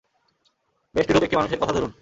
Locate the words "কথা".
1.59-1.73